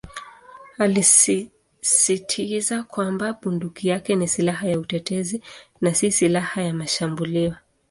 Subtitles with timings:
[0.77, 5.41] Alisisitiza kwamba bunduki yake ni "silaha ya utetezi"
[5.81, 7.55] na "si silaha ya mashambulio".